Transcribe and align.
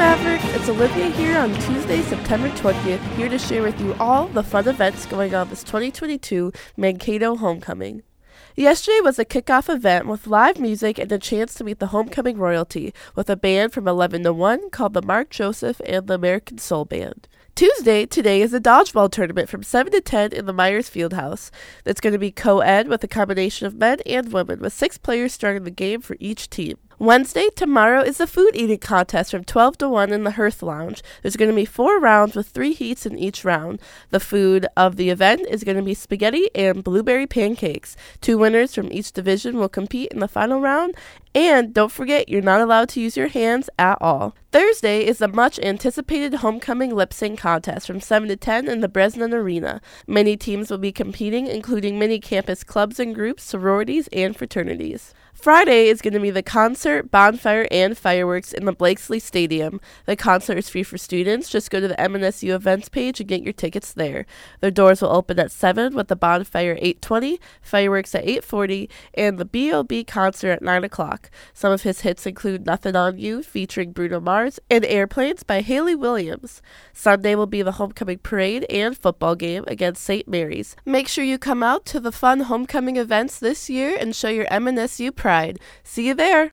Mavericks, 0.00 0.44
it's 0.54 0.66
Olivia 0.70 1.10
here 1.10 1.36
on 1.36 1.52
Tuesday, 1.60 2.00
September 2.00 2.48
20th, 2.48 3.16
here 3.16 3.28
to 3.28 3.38
share 3.38 3.62
with 3.62 3.78
you 3.82 3.92
all 4.00 4.28
the 4.28 4.42
fun 4.42 4.66
events 4.66 5.04
going 5.04 5.34
on 5.34 5.50
this 5.50 5.62
2022 5.62 6.54
Mankato 6.78 7.36
Homecoming. 7.36 8.02
Yesterday 8.56 9.00
was 9.02 9.18
a 9.18 9.26
kickoff 9.26 9.68
event 9.68 10.06
with 10.06 10.26
live 10.26 10.58
music 10.58 10.98
and 10.98 11.12
a 11.12 11.18
chance 11.18 11.52
to 11.52 11.64
meet 11.64 11.80
the 11.80 11.88
homecoming 11.88 12.38
royalty 12.38 12.94
with 13.14 13.28
a 13.28 13.36
band 13.36 13.74
from 13.74 13.86
11 13.86 14.22
to 14.22 14.32
1 14.32 14.70
called 14.70 14.94
the 14.94 15.02
Mark 15.02 15.28
Joseph 15.28 15.82
and 15.84 16.06
the 16.06 16.14
American 16.14 16.56
Soul 16.56 16.86
Band. 16.86 17.28
Tuesday, 17.54 18.06
today 18.06 18.40
is 18.40 18.54
a 18.54 18.60
dodgeball 18.60 19.10
tournament 19.10 19.50
from 19.50 19.62
7 19.62 19.92
to 19.92 20.00
10 20.00 20.32
in 20.32 20.46
the 20.46 20.54
Myers 20.54 20.88
Fieldhouse. 20.88 21.50
That's 21.84 22.00
going 22.00 22.14
to 22.14 22.18
be 22.18 22.30
co 22.30 22.60
ed 22.60 22.88
with 22.88 23.04
a 23.04 23.08
combination 23.08 23.66
of 23.66 23.74
men 23.74 23.98
and 24.06 24.32
women, 24.32 24.60
with 24.60 24.72
six 24.72 24.96
players 24.96 25.34
starting 25.34 25.64
the 25.64 25.70
game 25.70 26.00
for 26.00 26.16
each 26.18 26.48
team. 26.48 26.78
Wednesday, 27.00 27.48
tomorrow, 27.56 28.02
is 28.02 28.18
the 28.18 28.26
food 28.26 28.50
eating 28.54 28.76
contest 28.76 29.30
from 29.30 29.42
12 29.42 29.78
to 29.78 29.88
1 29.88 30.12
in 30.12 30.24
the 30.24 30.32
Hearth 30.32 30.62
Lounge. 30.62 31.02
There's 31.22 31.34
going 31.34 31.50
to 31.50 31.56
be 31.56 31.64
four 31.64 31.98
rounds 31.98 32.36
with 32.36 32.48
three 32.48 32.74
heats 32.74 33.06
in 33.06 33.18
each 33.18 33.42
round. 33.42 33.80
The 34.10 34.20
food 34.20 34.66
of 34.76 34.96
the 34.96 35.08
event 35.08 35.46
is 35.48 35.64
going 35.64 35.78
to 35.78 35.82
be 35.82 35.94
spaghetti 35.94 36.50
and 36.54 36.84
blueberry 36.84 37.26
pancakes. 37.26 37.96
Two 38.20 38.36
winners 38.36 38.74
from 38.74 38.92
each 38.92 39.12
division 39.12 39.56
will 39.56 39.70
compete 39.70 40.12
in 40.12 40.18
the 40.18 40.28
final 40.28 40.60
round. 40.60 40.94
And 41.34 41.72
don't 41.72 41.90
forget, 41.90 42.28
you're 42.28 42.42
not 42.42 42.60
allowed 42.60 42.90
to 42.90 43.00
use 43.00 43.16
your 43.16 43.28
hands 43.28 43.70
at 43.78 43.96
all. 44.02 44.34
Thursday 44.52 45.06
is 45.06 45.18
the 45.18 45.28
much 45.28 45.58
anticipated 45.60 46.34
homecoming 46.34 46.94
lip 46.94 47.14
sync 47.14 47.38
contest 47.38 47.86
from 47.86 48.00
7 48.00 48.28
to 48.28 48.36
10 48.36 48.68
in 48.68 48.80
the 48.80 48.88
Bresnan 48.88 49.32
Arena. 49.32 49.80
Many 50.06 50.36
teams 50.36 50.70
will 50.70 50.76
be 50.76 50.92
competing, 50.92 51.46
including 51.46 51.98
many 51.98 52.18
campus 52.18 52.62
clubs 52.62 53.00
and 53.00 53.14
groups, 53.14 53.42
sororities, 53.42 54.06
and 54.12 54.36
fraternities. 54.36 55.14
Friday 55.40 55.86
is 55.88 56.02
going 56.02 56.12
to 56.12 56.20
be 56.20 56.30
the 56.30 56.42
concert, 56.42 56.89
bonfire, 57.10 57.66
and 57.70 57.96
fireworks 57.96 58.52
in 58.52 58.64
the 58.64 58.72
Blakeslee 58.72 59.20
Stadium. 59.20 59.80
The 60.06 60.16
concert 60.16 60.58
is 60.58 60.68
free 60.68 60.82
for 60.82 60.98
students. 60.98 61.48
Just 61.48 61.70
go 61.70 61.80
to 61.80 61.88
the 61.88 61.94
MNSU 61.94 62.52
events 62.54 62.88
page 62.88 63.20
and 63.20 63.28
get 63.28 63.42
your 63.42 63.52
tickets 63.52 63.92
there. 63.92 64.26
The 64.60 64.70
doors 64.70 65.00
will 65.00 65.10
open 65.10 65.38
at 65.38 65.52
7 65.52 65.94
with 65.94 66.08
the 66.08 66.16
bonfire 66.16 66.76
8:20, 66.80 67.38
fireworks 67.62 68.14
at 68.14 68.24
8:40, 68.26 68.88
and 69.14 69.38
the 69.38 69.44
B.O.B. 69.44 70.04
concert 70.04 70.50
at 70.50 70.62
9 70.62 70.84
o'clock. 70.84 71.30
Some 71.54 71.72
of 71.72 71.82
his 71.82 72.00
hits 72.00 72.26
include 72.26 72.66
"Nothing 72.66 72.96
on 72.96 73.18
You" 73.18 73.42
featuring 73.42 73.92
Bruno 73.92 74.20
Mars 74.20 74.58
and 74.70 74.84
"Airplanes" 74.84 75.42
by 75.42 75.60
Hayley 75.60 75.94
Williams. 75.94 76.62
Sunday 76.92 77.34
will 77.34 77.46
be 77.46 77.62
the 77.62 77.72
homecoming 77.72 78.18
parade 78.18 78.66
and 78.70 78.96
football 78.96 79.34
game 79.34 79.64
against 79.66 80.02
St. 80.02 80.26
Mary's. 80.26 80.76
Make 80.84 81.08
sure 81.08 81.24
you 81.24 81.38
come 81.38 81.62
out 81.62 81.84
to 81.86 82.00
the 82.00 82.12
fun 82.12 82.40
homecoming 82.40 82.96
events 82.96 83.38
this 83.38 83.68
year 83.70 83.96
and 83.98 84.14
show 84.14 84.28
your 84.28 84.46
MNSU 84.46 85.14
pride. 85.14 85.58
See 85.82 86.06
you 86.08 86.14
there. 86.14 86.48